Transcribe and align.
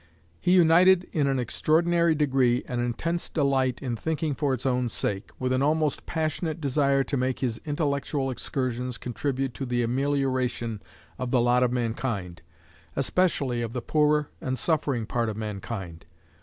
He 0.39 0.53
united 0.53 1.07
in 1.11 1.27
an 1.27 1.37
extraordinary 1.37 2.15
degree 2.15 2.63
an 2.67 2.79
intense 2.79 3.29
delight 3.29 3.83
in 3.83 3.95
thinking 3.95 4.33
for 4.33 4.51
its 4.51 4.65
own 4.65 4.89
sake, 4.89 5.29
with 5.37 5.53
an 5.53 5.61
almost 5.61 6.07
passionate 6.07 6.59
desire 6.59 7.03
to 7.03 7.17
make 7.17 7.41
his 7.41 7.61
intellectual 7.65 8.31
excursions 8.31 8.97
contribute 8.97 9.53
to 9.53 9.65
the 9.67 9.83
amelioration 9.83 10.81
of 11.19 11.29
the 11.29 11.39
lot 11.39 11.61
of 11.61 11.71
mankind, 11.71 12.41
especially 12.95 13.61
of 13.61 13.73
the 13.73 13.81
poorer 13.83 14.29
and 14.41 14.57
suffering 14.57 15.05
part 15.05 15.29
of 15.29 15.37
mankind. 15.37 16.07